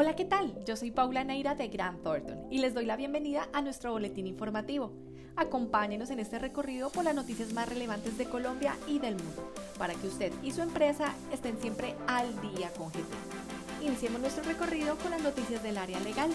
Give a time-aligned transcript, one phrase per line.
[0.00, 0.64] Hola, ¿qué tal?
[0.64, 4.28] Yo soy Paula Neira de Grant Thornton y les doy la bienvenida a nuestro boletín
[4.28, 4.92] informativo.
[5.34, 9.94] Acompáñenos en este recorrido por las noticias más relevantes de Colombia y del mundo, para
[9.94, 13.82] que usted y su empresa estén siempre al día con GT.
[13.82, 16.30] Iniciemos nuestro recorrido con las noticias del área legal.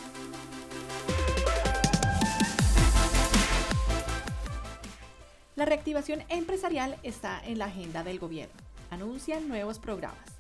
[5.55, 8.59] La reactivación empresarial está en la agenda del gobierno.
[8.91, 10.32] Anuncian nuevos programas.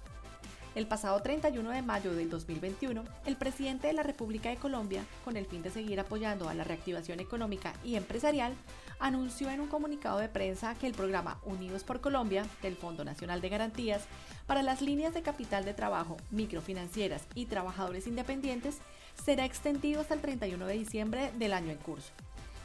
[0.75, 5.37] El pasado 31 de mayo del 2021, el presidente de la República de Colombia, con
[5.37, 8.55] el fin de seguir apoyando a la reactivación económica y empresarial,
[8.99, 13.39] anunció en un comunicado de prensa que el programa Unidos por Colombia del Fondo Nacional
[13.39, 14.01] de Garantías
[14.47, 18.79] para las líneas de capital de trabajo, microfinancieras y trabajadores independientes
[19.23, 22.11] será extendido hasta el 31 de diciembre del año en curso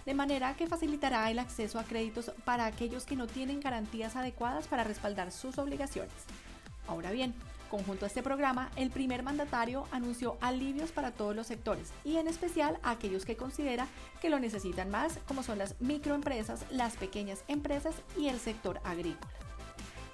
[0.07, 4.67] de manera que facilitará el acceso a créditos para aquellos que no tienen garantías adecuadas
[4.67, 6.15] para respaldar sus obligaciones.
[6.87, 7.35] Ahora bien,
[7.71, 12.27] Conjunto a este programa, el primer mandatario anunció alivios para todos los sectores y en
[12.27, 13.87] especial aquellos que considera
[14.23, 19.33] que lo necesitan más, como son las microempresas, las pequeñas empresas y el sector agrícola.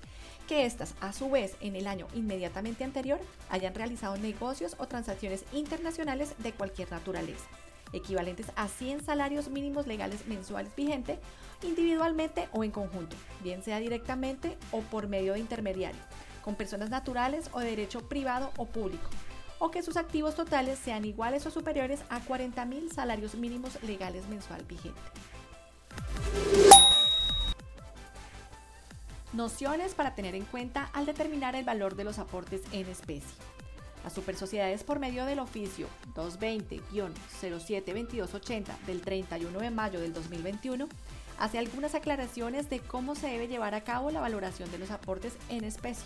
[0.49, 5.45] que éstas a su vez en el año inmediatamente anterior hayan realizado negocios o transacciones
[5.53, 7.45] internacionales de cualquier naturaleza,
[7.94, 11.19] equivalentes a 100 salarios mínimos legales mensuales vigentes,
[11.63, 16.02] individualmente o en conjunto, bien sea directamente o por medio de intermediario,
[16.44, 19.09] con personas naturales o de derecho privado o público
[19.62, 24.63] o que sus activos totales sean iguales o superiores a 40.000 salarios mínimos legales mensual
[24.63, 25.00] vigente.
[29.34, 33.29] Nociones para tener en cuenta al determinar el valor de los aportes en especie.
[34.03, 40.88] Las supersociedades por medio del oficio 220-072280 del 31 de mayo del 2021
[41.38, 45.34] hace algunas aclaraciones de cómo se debe llevar a cabo la valoración de los aportes
[45.50, 46.06] en especie.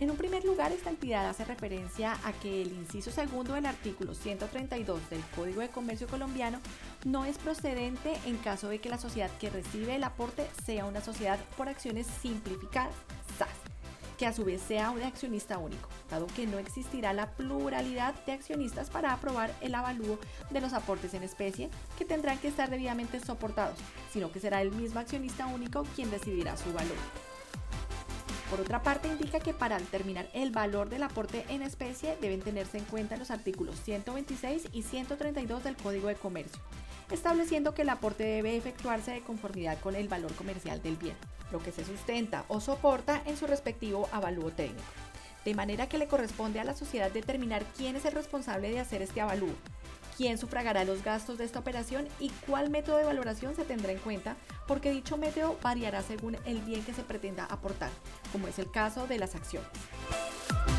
[0.00, 4.14] En un primer lugar, esta entidad hace referencia a que el inciso segundo del artículo
[4.14, 6.58] 132 del Código de Comercio colombiano
[7.04, 11.02] no es procedente en caso de que la sociedad que recibe el aporte sea una
[11.02, 12.94] sociedad por acciones simplificadas,
[14.20, 18.32] que a su vez sea un accionista único, dado que no existirá la pluralidad de
[18.32, 20.18] accionistas para aprobar el avalúo
[20.50, 23.78] de los aportes en especie, que tendrán que estar debidamente soportados,
[24.12, 26.98] sino que será el mismo accionista único quien decidirá su valor.
[28.50, 32.76] Por otra parte, indica que para determinar el valor del aporte en especie deben tenerse
[32.76, 36.60] en cuenta los artículos 126 y 132 del Código de Comercio,
[37.10, 41.16] estableciendo que el aporte debe efectuarse de conformidad con el valor comercial del bien,
[41.52, 44.82] lo que se sustenta o soporta en su respectivo avalúo técnico.
[45.44, 49.00] De manera que le corresponde a la sociedad determinar quién es el responsable de hacer
[49.00, 49.54] este avalúo,
[50.16, 53.98] quién sufragará los gastos de esta operación y cuál método de valoración se tendrá en
[53.98, 54.36] cuenta,
[54.66, 57.90] porque dicho método variará según el bien que se pretenda aportar,
[58.30, 59.70] como es el caso de las acciones.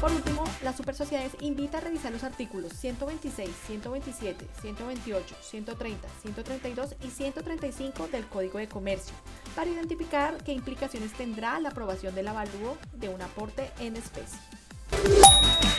[0.02, 6.96] Por último, la Super Sociedades invita a revisar los artículos 126, 127, 128, 130, 132
[7.04, 9.14] y 135 del Código de Comercio
[9.56, 14.40] para identificar qué implicaciones tendrá la aprobación del avalúo de un aporte en especie.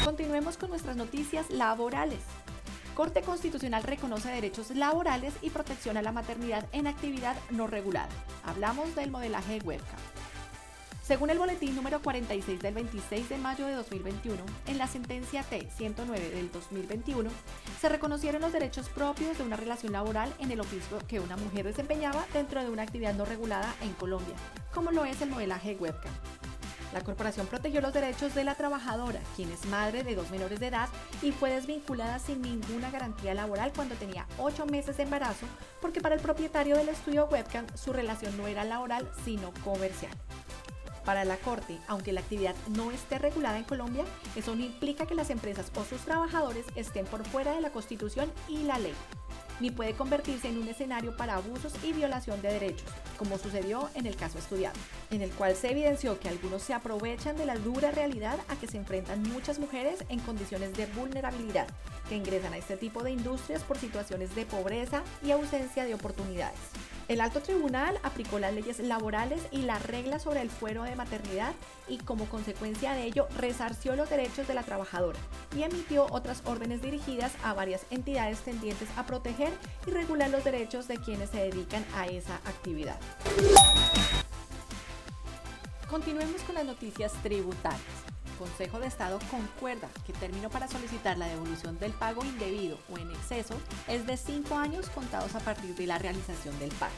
[0.05, 2.21] Continuemos con nuestras noticias laborales.
[2.95, 8.09] Corte Constitucional reconoce derechos laborales y protección a la maternidad en actividad no regulada.
[8.45, 10.12] Hablamos del modelaje de webcam.
[11.03, 16.31] Según el boletín número 46 del 26 de mayo de 2021, en la sentencia T-109
[16.31, 17.29] del 2021,
[17.81, 21.67] se reconocieron los derechos propios de una relación laboral en el oficio que una mujer
[21.67, 24.37] desempeñaba dentro de una actividad no regulada en Colombia,
[24.73, 26.13] como lo es el modelaje webcam.
[26.95, 30.69] La corporación protegió los derechos de la trabajadora, quien es madre de dos menores de
[30.69, 30.89] edad
[31.21, 35.47] y fue desvinculada sin ninguna garantía laboral cuando tenía ocho meses de embarazo,
[35.81, 40.13] porque para el propietario del estudio webcam su relación no era laboral, sino comercial.
[41.05, 44.05] Para la Corte, aunque la actividad no esté regulada en Colombia,
[44.37, 48.31] eso no implica que las empresas o sus trabajadores estén por fuera de la Constitución
[48.49, 48.95] y la ley,
[49.59, 54.07] ni puede convertirse en un escenario para abusos y violación de derechos, como sucedió en
[54.07, 54.79] el caso estudiado,
[55.11, 58.69] en el cual se evidenció que algunos se aprovechan de la dura realidad a que
[58.69, 61.67] se enfrentan muchas mujeres en condiciones de vulnerabilidad,
[62.09, 66.59] que ingresan a este tipo de industrias por situaciones de pobreza y ausencia de oportunidades.
[67.09, 71.53] El alto tribunal aplicó las leyes laborales y las reglas sobre el fuero de maternidad
[71.89, 75.19] y como consecuencia de ello resarció los derechos de la trabajadora
[75.57, 79.53] y emitió otras órdenes dirigidas a varias entidades tendientes a proteger
[79.87, 82.99] y regular los derechos de quienes se dedican a esa actividad.
[85.91, 88.12] Continuemos con las noticias tributarias.
[88.33, 93.11] Consejo de Estado concuerda que término para solicitar la devolución del pago indebido o en
[93.11, 93.55] exceso
[93.89, 96.93] es de cinco años contados a partir de la realización del pago.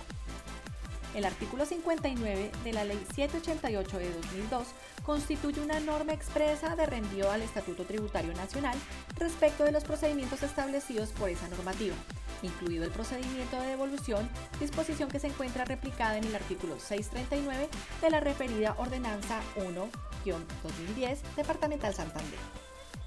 [1.14, 4.66] El artículo 59 de la Ley 788 de 2002
[5.04, 8.76] constituye una norma expresa de reenvío al Estatuto Tributario Nacional
[9.16, 11.94] respecto de los procedimientos establecidos por esa normativa,
[12.42, 14.28] incluido el procedimiento de devolución,
[14.58, 17.68] disposición que se encuentra replicada en el artículo 639
[18.02, 22.38] de la referida Ordenanza 1 2010 Departamental Santander.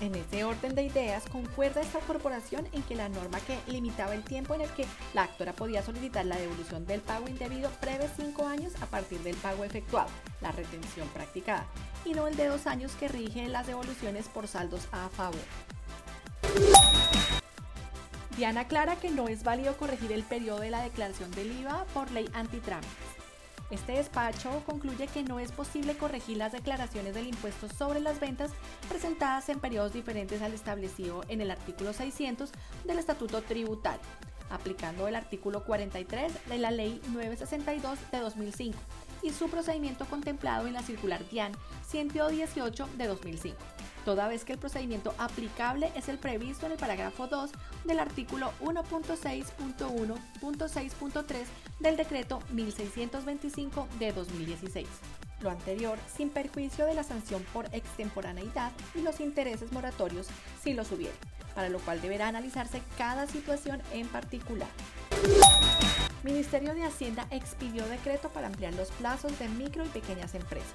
[0.00, 4.24] En ese orden de ideas, concuerda esta corporación en que la norma que limitaba el
[4.24, 8.46] tiempo en el que la actora podía solicitar la devolución del pago indebido prevé cinco
[8.46, 10.10] años a partir del pago efectuado,
[10.40, 11.66] la retención practicada,
[12.04, 15.40] y no el de dos años que rige las devoluciones por saldos a favor.
[18.36, 22.10] Diana aclara que no es válido corregir el periodo de la declaración del IVA por
[22.10, 23.23] ley antitrámites.
[23.70, 28.52] Este despacho concluye que no es posible corregir las declaraciones del impuesto sobre las ventas
[28.88, 32.50] presentadas en periodos diferentes al establecido en el artículo 600
[32.84, 34.02] del Estatuto Tributario,
[34.50, 38.78] aplicando el artículo 43 de la Ley 962 de 2005
[39.22, 41.52] y su procedimiento contemplado en la circular DIAN
[41.86, 43.56] 118 de 2005
[44.04, 47.50] toda vez que el procedimiento aplicable es el previsto en el parágrafo 2
[47.84, 51.24] del artículo 1.6.1.6.3
[51.80, 54.86] del decreto 1625 de 2016.
[55.40, 60.28] Lo anterior sin perjuicio de la sanción por extemporaneidad y los intereses moratorios
[60.62, 61.16] si los hubiera,
[61.54, 64.68] para lo cual deberá analizarse cada situación en particular.
[66.22, 70.72] Ministerio de Hacienda expidió decreto para ampliar los plazos de micro y pequeñas empresas.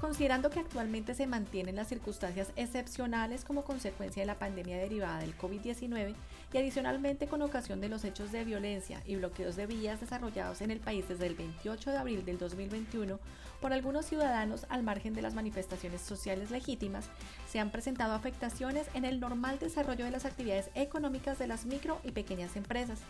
[0.00, 5.36] Considerando que actualmente se mantienen las circunstancias excepcionales como consecuencia de la pandemia derivada del
[5.36, 6.14] COVID-19
[6.52, 10.70] y adicionalmente con ocasión de los hechos de violencia y bloqueos de vías desarrollados en
[10.70, 13.18] el país desde el 28 de abril del 2021
[13.60, 17.10] por algunos ciudadanos al margen de las manifestaciones sociales legítimas,
[17.46, 22.00] se han presentado afectaciones en el normal desarrollo de las actividades económicas de las micro
[22.04, 23.00] y pequeñas empresas,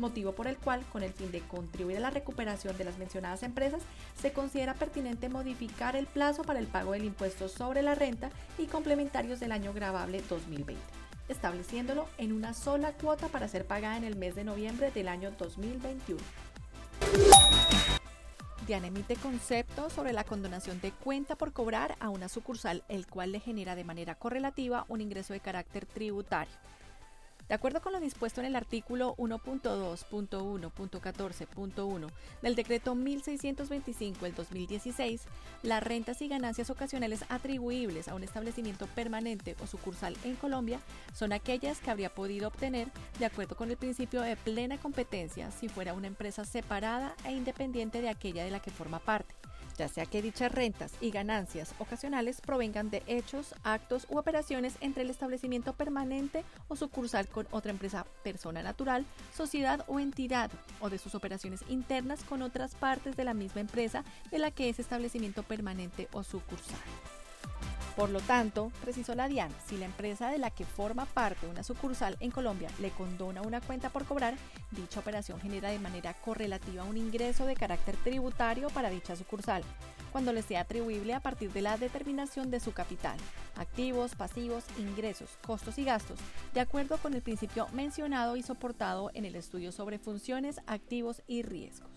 [0.00, 3.42] motivo por el cual, con el fin de contribuir a la recuperación de las mencionadas
[3.42, 3.82] empresas,
[4.20, 8.66] se considera pertinente modificar el plazo para el pago del impuesto sobre la renta y
[8.66, 10.80] complementarios del año grabable 2020,
[11.28, 15.30] estableciéndolo en una sola cuota para ser pagada en el mes de noviembre del año
[15.38, 16.20] 2021.
[18.68, 23.32] Diana emite conceptos sobre la condonación de cuenta por cobrar a una sucursal, el cual
[23.32, 26.52] le genera de manera correlativa un ingreso de carácter tributario.
[27.48, 32.10] De acuerdo con lo dispuesto en el artículo 1.2.1.14.1
[32.42, 35.22] del decreto 1625 del 2016,
[35.62, 40.80] las rentas y ganancias ocasionales atribuibles a un establecimiento permanente o sucursal en Colombia
[41.14, 42.88] son aquellas que habría podido obtener
[43.18, 48.02] de acuerdo con el principio de plena competencia si fuera una empresa separada e independiente
[48.02, 49.37] de aquella de la que forma parte
[49.78, 55.04] ya sea que dichas rentas y ganancias ocasionales provengan de hechos, actos u operaciones entre
[55.04, 60.98] el establecimiento permanente o sucursal con otra empresa, persona natural, sociedad o entidad, o de
[60.98, 65.44] sus operaciones internas con otras partes de la misma empresa de la que es establecimiento
[65.44, 66.78] permanente o sucursal.
[67.98, 71.64] Por lo tanto, precisó la DIAN, si la empresa de la que forma parte una
[71.64, 74.36] sucursal en Colombia le condona una cuenta por cobrar,
[74.70, 79.64] dicha operación genera de manera correlativa un ingreso de carácter tributario para dicha sucursal,
[80.12, 83.18] cuando le sea atribuible a partir de la determinación de su capital,
[83.56, 86.20] activos, pasivos, ingresos, costos y gastos,
[86.54, 91.42] de acuerdo con el principio mencionado y soportado en el estudio sobre funciones, activos y
[91.42, 91.90] riesgos.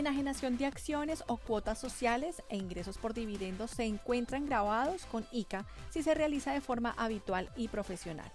[0.00, 5.66] Enajenación de acciones o cuotas sociales e ingresos por dividendos se encuentran grabados con ICA
[5.90, 8.32] si se realiza de forma habitual y profesional.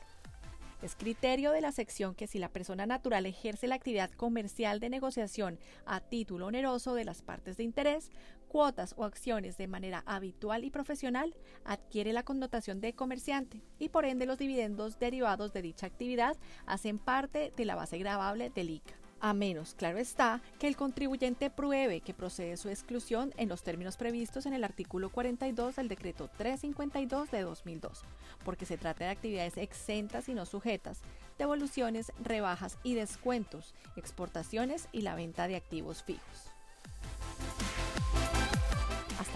[0.84, 4.92] Es criterio de la sección que si la persona natural ejerce la actividad comercial de
[4.92, 5.58] negociación
[5.88, 8.12] a título oneroso de las partes de interés,
[8.48, 14.06] cuotas o acciones de manera habitual y profesional, adquiere la connotación de comerciante y por
[14.06, 19.05] ende los dividendos derivados de dicha actividad hacen parte de la base grabable del ICA
[19.20, 23.98] a menos, claro está, que el contribuyente pruebe que procede su exclusión en los términos
[23.98, 28.04] previstos en el artículo 42 del decreto 352 de 2002,
[28.44, 31.02] porque se trata de actividades exentas y no sujetas,
[31.38, 36.55] devoluciones, rebajas y descuentos, exportaciones y la venta de activos fijos.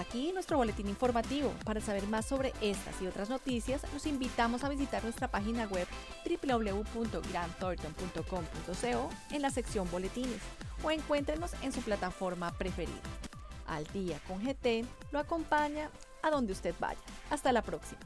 [0.10, 1.54] Aquí nuestro boletín informativo.
[1.64, 5.88] Para saber más sobre estas y otras noticias, los invitamos a visitar nuestra página web
[6.26, 10.42] www.grandthornton.com.co en la sección Boletines
[10.82, 12.98] o encuéntrenos en su plataforma preferida.
[13.68, 15.92] Al día con GT lo acompaña
[16.24, 16.98] a donde usted vaya.
[17.30, 18.02] Hasta la próxima.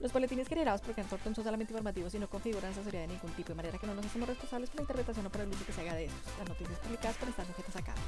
[0.00, 3.50] Los boletines generados por Thornton son solamente informativos y no configuran asesoría de ningún tipo,
[3.50, 5.72] de manera que no nos hacemos responsables por la interpretación o por el uso que
[5.72, 6.38] se haga de estos.
[6.40, 8.04] Las noticias publicadas pueden estar sujetas a cambio.